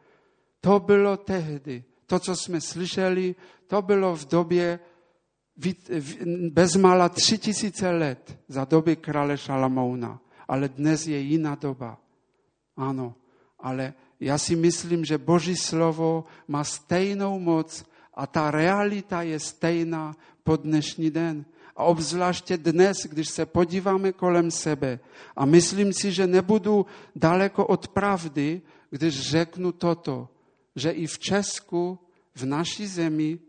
[0.62, 3.36] to bylo tehdy, to, co jsme slyšeli,
[3.68, 4.80] to bylo v době
[6.52, 10.20] bezmála tři tisíce let za doby krále Šalamouna.
[10.48, 11.98] Ale dnes je jiná doba.
[12.78, 13.16] Ano,
[13.60, 20.16] ale já si myslím, že Boží slovo má stejnou moc a ta realita je stejná
[20.44, 21.46] po dnešní den.
[21.76, 25.00] A obzvláště dnes, když se podíváme kolem sebe.
[25.36, 30.30] A myslím si, že nebudu daleko od pravdy, když řeknu toto
[30.76, 32.00] že i v Česku,
[32.36, 33.40] v naší zemi,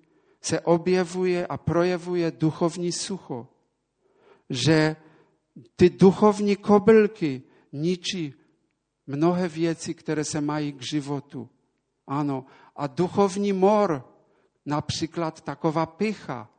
[0.41, 3.49] se objevuje a projevuje duchovní sucho.
[4.51, 4.97] Že
[5.77, 8.35] ty duchovní kobylky ničí
[9.07, 11.49] mnohé věci, které se mají k životu.
[12.07, 14.05] Ano, a duchovní mor,
[14.67, 16.51] například taková picha,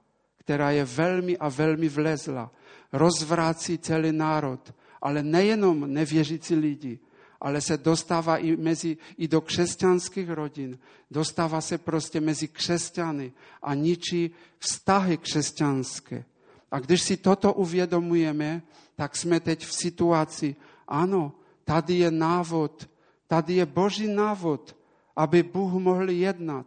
[0.43, 2.51] která je velmi a velmi vlezla,
[2.91, 6.99] rozvrácí celý národ, ale nejenom nevěřící lidi,
[7.41, 10.79] ale se dostává i, mezi, i do křesťanských rodin.
[11.12, 16.25] Dostává se prostě mezi křesťany a ničí vztahy křesťanské.
[16.71, 18.62] A když si toto uvědomujeme,
[18.95, 20.56] tak jsme teď v situaci,
[20.88, 21.32] ano,
[21.63, 22.89] tady je návod,
[23.27, 24.75] tady je boží návod,
[25.15, 26.65] aby Bůh mohl jednat.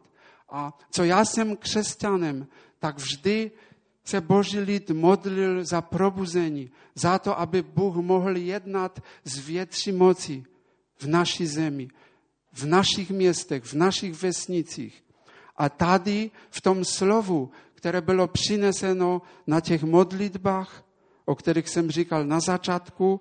[0.49, 2.47] A co já jsem křesťanem,
[2.79, 3.51] tak vždy
[4.07, 10.45] se boží lid modlil za probuzení, za to, aby Bůh mohl jednat z větší moci
[10.99, 11.89] v naší zemi,
[12.53, 15.05] v našich městech, v našich vesnicích.
[15.57, 20.85] A tady v tom slovu, které bylo přineseno na těch modlitbách,
[21.25, 23.21] o kterých jsem říkal na začátku,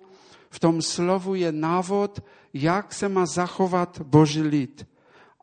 [0.50, 2.22] v tom slovu je návod,
[2.54, 4.86] jak se má zachovat Boží lid.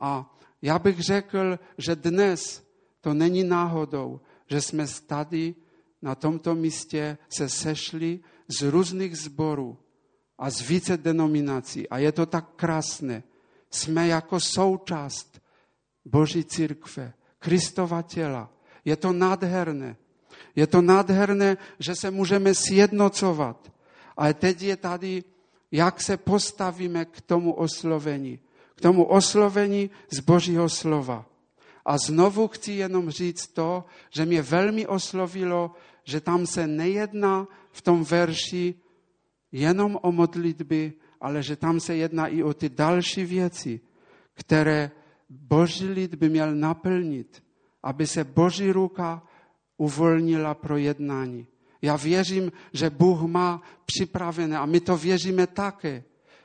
[0.02, 2.64] A já bych řekl, že dnes
[3.02, 5.56] to není náhodou, že jsme tady
[6.02, 9.78] na tomto místě se sešli z různých zborů,
[10.38, 11.90] a z více denominací.
[11.90, 13.24] A je to tak krásné.
[13.72, 15.42] Jsme jako součást
[16.06, 18.50] Boží církve, Kristova těla.
[18.86, 19.96] Je to nádherné.
[20.56, 23.72] Je to nádherné, že se můžeme sjednocovat.
[24.18, 25.24] Ale teď je tady,
[25.72, 28.40] jak se postavíme k tomu oslovení.
[28.76, 31.26] K tomu oslovení z Božího slova.
[31.86, 35.72] A znovu chci jenom říct to, že mě velmi oslovilo,
[36.04, 38.76] že tam se nejedná v tom verši
[39.52, 43.80] jenom o modlitby, ale že tam se jedná i o ty další věci,
[44.34, 44.92] které
[45.30, 47.44] Boží lid by měl naplnit,
[47.84, 49.24] aby se Boží ruka
[49.78, 51.48] uvolnila pro jednání.
[51.82, 56.04] Já věřím, že Bůh má připravené a my to věříme také.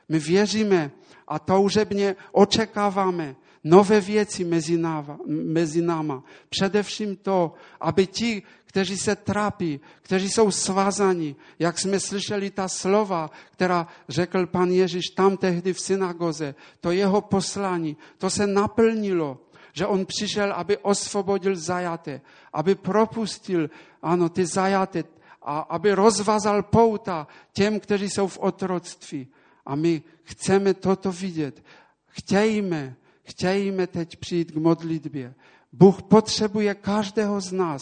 [0.09, 0.91] My věříme
[1.27, 6.23] a toužebně očekáváme nové věci mezi, náma, mezi náma.
[6.49, 13.29] Především to, aby ti, kteří se trápí, kteří jsou svázaní, jak jsme slyšeli ta slova,
[13.51, 19.37] která řekl pan Ježíš tam tehdy v synagoze, to jeho poslání, to se naplnilo,
[19.73, 22.21] že on přišel, aby osvobodil zajaté,
[22.53, 23.69] aby propustil,
[24.01, 25.03] ano, ty zajaté,
[25.41, 29.27] a aby rozvazal pouta těm, kteří jsou v otroctví.
[29.65, 31.63] A my chceme toto vidět.
[32.07, 32.95] Chtějme,
[33.29, 35.33] chtějme teď přijít k modlitbě.
[35.73, 37.81] Bůh potřebuje každého z nás,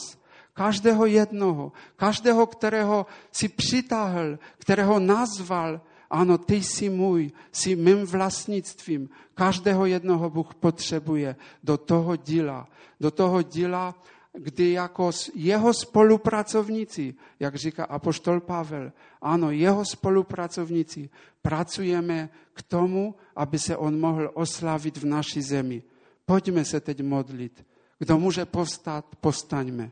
[0.53, 9.09] každého jednoho, každého, kterého si přitáhl, kterého nazval, ano, ty jsi můj, jsi mým vlastnictvím.
[9.35, 12.67] Každého jednoho Bůh potřebuje do toho díla,
[12.99, 13.95] do toho díla
[14.37, 21.09] kdy jako jeho spolupracovníci, jak říká apoštol Pavel, ano, jeho spolupracovníci,
[21.41, 25.83] pracujeme k tomu, aby se on mohl oslavit v naší zemi.
[26.25, 27.65] Pojďme se teď modlit.
[27.99, 29.91] Kdo může povstat, postaňme.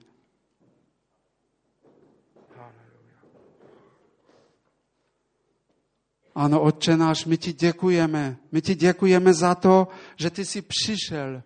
[6.36, 8.38] Ano, Otče náš, my ti děkujeme.
[8.52, 11.44] My ti děkujeme za to, že ty jsi přišel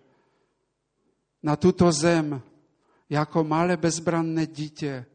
[1.43, 2.41] na tuto zem
[3.09, 5.05] jako malé bezbranné dítě.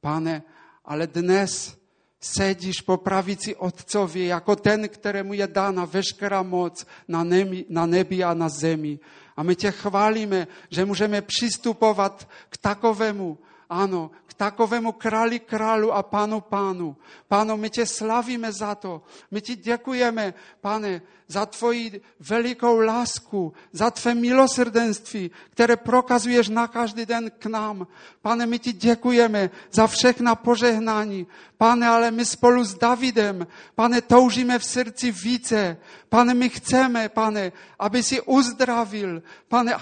[0.00, 0.42] Pane,
[0.84, 1.78] ale dnes
[2.20, 8.24] sedíš po pravici Otcovi jako ten, kterému je dána veškerá moc na nebi, na nebi
[8.24, 8.98] a na zemi.
[9.36, 13.38] A my tě chválíme, že můžeme přistupovat k takovému,
[13.70, 16.96] ano, k takovému králi králu a pánu pánu.
[17.28, 19.02] Páno, my tě slavíme za to.
[19.30, 27.06] My ti děkujeme, pane, za tvoji velikou lásku, za tvé milosrdenství, které prokazuješ na každý
[27.06, 27.86] den k nám.
[28.22, 31.26] Pane, my ti děkujeme za všechna požehnání.
[31.58, 35.76] Pane, ale my spolu s Davidem, pane, toužíme v srdci více.
[36.08, 39.22] Pane, my chceme, pane, aby si uzdravil.
[39.48, 39.74] Pane,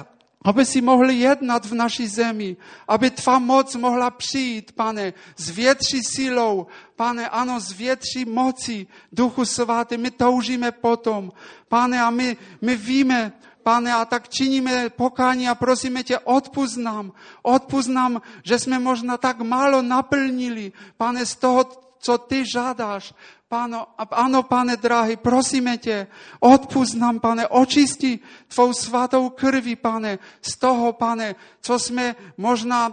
[0.45, 2.57] aby si mohli jednat v naší zemi,
[2.89, 6.67] aby tvá moc mohla přijít, pane, s větší silou,
[6.97, 9.97] pane, ano, s větší mocí Duchu Svatý.
[9.97, 11.33] My toužíme potom,
[11.69, 13.33] pane, a my, my víme,
[13.63, 17.13] pane, a tak činíme pokání a prosíme tě, odpust nám,
[17.89, 23.15] nám, že jsme možná tak málo naplnili, pane, z toho, co ty žádáš.
[23.49, 26.07] Páno, ano, pane drahý, prosíme tě,
[26.41, 32.93] odpust nám, pane, očisti tvou svatou krví, pane, z toho, pane, co jsme možná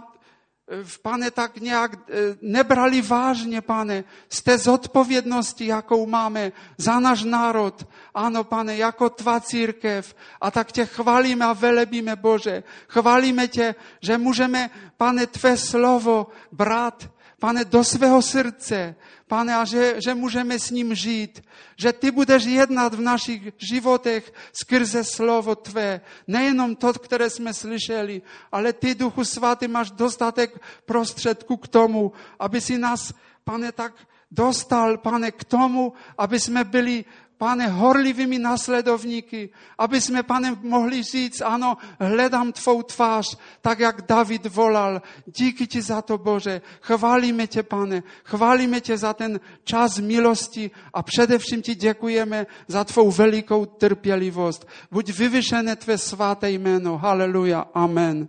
[1.02, 2.00] pane, tak nějak e,
[2.40, 7.86] nebrali vážně, pane, z té zodpovědnosti, jakou máme za náš národ.
[8.14, 10.14] Ano, pane, jako tvá církev.
[10.40, 12.62] A tak tě chválíme a velebíme, Bože.
[12.88, 17.08] Chválíme tě, že můžeme, pane, tvé slovo brát,
[17.42, 18.94] pane, do svého srdce,
[19.32, 21.40] Pane, a že, že můžeme s ním žít,
[21.76, 26.00] že ty budeš jednat v našich životech skrze slovo tvé.
[26.28, 28.22] Nejenom to, které jsme slyšeli,
[28.52, 33.08] ale ty, Duchu Svatý, máš dostatek prostředků k tomu, aby si nás,
[33.44, 33.96] pane, tak
[34.30, 37.04] dostal, pane, k tomu, aby jsme byli
[37.42, 44.46] pane, horlivými nasledovníky, aby jsme, pane, mohli říct, ano, hledám tvou tvář, tak jak David
[44.46, 45.02] volal.
[45.26, 46.62] Díky ti za to, Bože.
[46.80, 48.02] Chválíme tě, pane.
[48.24, 54.68] Chválíme tě za ten čas milosti a především ti děkujeme za tvou velikou trpělivost.
[54.90, 56.98] Buď vyvyšené tvé svaté jméno.
[56.98, 57.66] Haleluja.
[57.74, 58.28] Amen.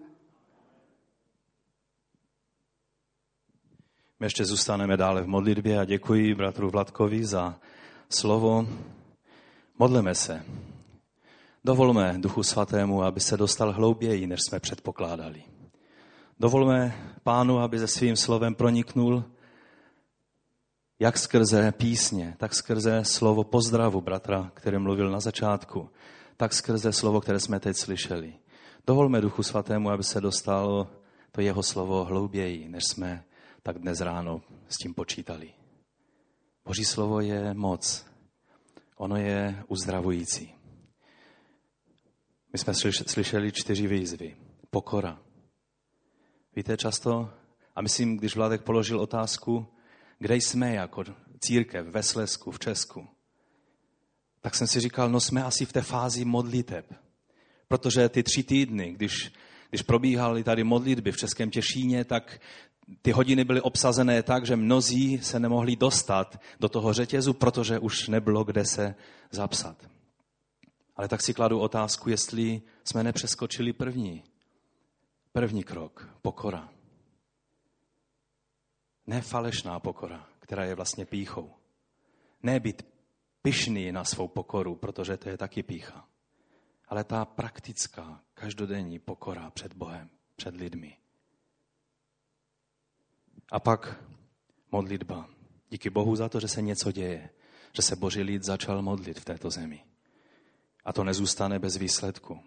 [4.20, 7.56] My ještě zůstaneme dále v modlitbě a děkuji bratru Vladkovi za
[8.10, 8.66] slovo.
[9.80, 10.46] Modleme se.
[11.64, 15.44] Dovolme Duchu Svatému, aby se dostal hlouběji, než jsme předpokládali.
[16.40, 16.94] Dovolme
[17.24, 19.24] Pánu, aby se svým slovem proniknul
[21.00, 25.90] jak skrze písně, tak skrze slovo pozdravu bratra, který mluvil na začátku,
[26.38, 28.34] tak skrze slovo, které jsme teď slyšeli.
[28.88, 30.88] Dovolme Duchu Svatému, aby se dostalo
[31.32, 33.24] to jeho slovo hlouběji, než jsme
[33.64, 35.54] tak dnes ráno s tím počítali.
[36.66, 38.06] Boží slovo je moc,
[39.04, 40.54] ono je uzdravující.
[42.54, 42.74] My jsme
[43.08, 44.36] slyšeli čtyři výzvy.
[44.70, 45.20] Pokora.
[46.56, 47.30] Víte, často,
[47.76, 49.68] a myslím, když Vladek položil otázku,
[50.20, 51.04] kde jsme jako
[51.40, 53.08] církev ve Slesku, v Česku,
[54.42, 56.94] tak jsem si říkal, no jsme asi v té fázi modliteb.
[57.68, 59.32] Protože ty tři týdny, když,
[59.70, 62.40] když probíhaly tady modlitby v Českém Těšíně, tak
[63.02, 68.08] ty hodiny byly obsazené tak, že mnozí se nemohli dostat do toho řetězu, protože už
[68.08, 68.96] nebylo kde se
[69.32, 69.90] zapsat.
[70.96, 74.24] Ale tak si kladu otázku, jestli jsme nepřeskočili první.
[75.32, 76.70] První krok, pokora.
[79.08, 81.54] Ne falešná pokora, která je vlastně píchou.
[82.44, 82.86] Ne být
[83.42, 86.08] pyšný na svou pokoru, protože to je taky pícha.
[86.88, 90.98] Ale ta praktická, každodenní pokora před Bohem, před lidmi.
[93.54, 94.04] A pak
[94.72, 95.30] modlitba.
[95.70, 97.30] Díky Bohu za to, že se něco děje,
[97.74, 99.84] že se boží lid začal modlit v této zemi.
[100.86, 102.40] A to nezůstane bez výsledku.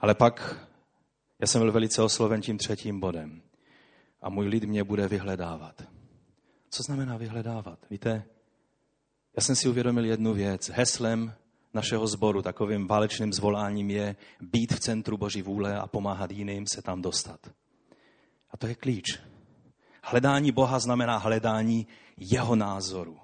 [0.00, 0.66] Ale pak
[1.40, 3.42] já jsem byl velice osloven tím třetím bodem.
[4.22, 5.82] A můj lid mě bude vyhledávat.
[6.70, 7.78] Co znamená vyhledávat?
[7.90, 8.24] Víte,
[9.36, 10.68] já jsem si uvědomil jednu věc.
[10.68, 11.32] Heslem
[11.74, 16.82] našeho sboru, takovým válečným zvoláním je být v centru Boží vůle a pomáhat jiným se
[16.82, 17.50] tam dostat.
[18.50, 19.20] A to je klíč.
[20.10, 21.86] Hledání Boha znamená hledání
[22.16, 23.16] jeho názoru,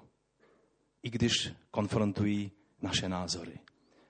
[1.03, 3.59] i když konfrontují naše názory.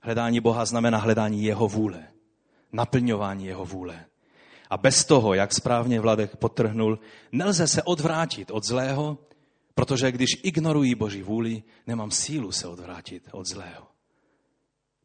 [0.01, 2.07] Hledání Boha znamená hledání jeho vůle,
[2.71, 4.05] naplňování jeho vůle.
[4.69, 6.99] A bez toho, jak správně Vladek potrhnul,
[7.31, 9.17] nelze se odvrátit od zlého,
[9.75, 13.87] protože když ignorují Boží vůli, nemám sílu se odvrátit od zlého.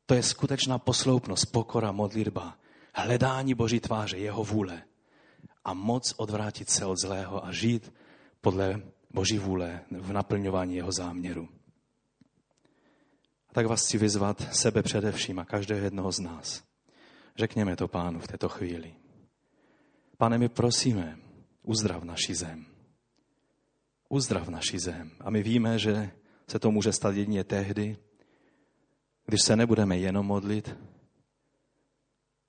[0.07, 2.57] To je skutečná posloupnost, pokora, modlitba,
[2.95, 4.83] hledání Boží tváře, jeho vůle
[5.65, 7.93] a moc odvrátit se od zlého a žít
[8.41, 11.49] podle Boží vůle v naplňování jeho záměru.
[13.49, 16.63] A tak vás chci vyzvat sebe především a každého jednoho z nás.
[17.37, 18.95] Řekněme to pánu v této chvíli.
[20.17, 21.19] Pane, my prosíme,
[21.63, 22.67] uzdrav naši zem.
[24.09, 25.11] Uzdrav naši zem.
[25.21, 26.11] A my víme, že
[26.49, 27.97] se to může stát jedině tehdy,
[29.27, 30.77] když se nebudeme jenom modlit,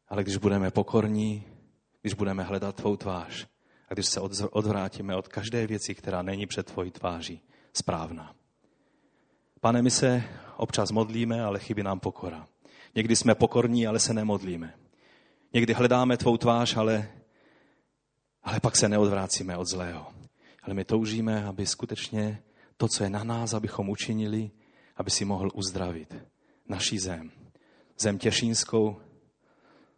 [0.07, 1.45] ale když budeme pokorní,
[2.02, 3.47] když budeme hledat tvou tvář
[3.89, 4.20] a když se
[4.52, 7.41] odvrátíme od každé věci, která není před tvojí tváří
[7.74, 8.36] správná.
[9.62, 10.24] Pane, my se
[10.58, 12.47] občas modlíme, ale chybí nám pokora.
[12.95, 14.74] Někdy jsme pokorní, ale se nemodlíme.
[15.54, 17.12] Někdy hledáme tvou tvář, ale,
[18.43, 20.06] ale pak se neodvrácíme od zlého.
[20.64, 22.43] Ale my toužíme, aby skutečně
[22.78, 24.52] to, co je na nás, abychom učinili,
[24.97, 26.16] aby si mohl uzdravit
[26.68, 27.32] naší zem.
[27.99, 29.02] Zem Těšínskou,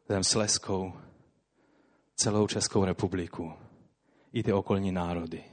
[0.10, 0.94] zem Sleskou,
[2.16, 3.54] celou Českou republiku
[4.34, 5.44] i ty okolní národy.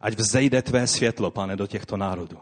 [0.00, 2.38] Ať vzejde tvé světlo, pane, do těchto národů.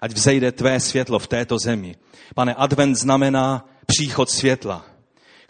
[0.00, 1.96] Ať vzejde tvé světlo v této zemi.
[2.34, 4.86] Pane, advent znamená příchod světla.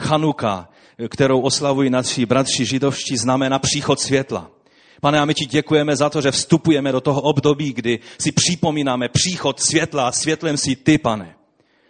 [0.02, 0.68] Chanuka,
[1.08, 4.50] kterou oslavují naši bratři židovští, znamená příchod světla.
[5.00, 9.08] Pane, a my ti děkujeme za to, že vstupujeme do toho období, kdy si připomínáme
[9.08, 11.34] příchod světla a světlem si ty, pane.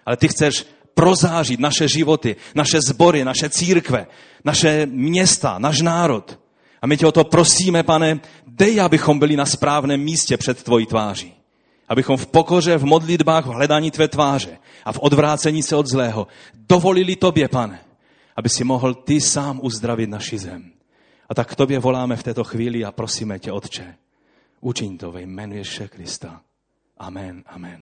[0.06, 0.66] Ale ty chceš
[0.98, 4.06] prozářit naše životy, naše sbory, naše církve,
[4.44, 6.38] naše města, náš národ.
[6.82, 10.86] A my tě o to prosíme, pane, dej, abychom byli na správném místě před tvojí
[10.86, 11.34] tváří.
[11.88, 16.26] Abychom v pokoře, v modlitbách, v hledání tvé tváře a v odvrácení se od zlého
[16.54, 17.80] dovolili tobě, pane,
[18.36, 20.72] aby si mohl ty sám uzdravit naši zem.
[21.28, 23.94] A tak k tobě voláme v této chvíli a prosíme tě, Otče,
[24.60, 26.40] učiň to ve jménu Ježíše Krista.
[26.98, 27.76] Amen, amen.